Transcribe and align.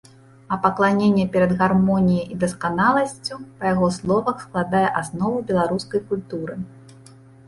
А 0.53 0.57
пакланенне 0.61 1.25
перад 1.33 1.51
гармоніяй 1.59 2.23
і 2.35 2.37
дасканаласцю, 2.43 3.37
па 3.59 3.63
яго 3.73 3.87
словах, 3.97 4.37
складае 4.47 4.81
аснову 5.03 5.37
беларускай 5.53 6.01
культуры. 6.13 6.57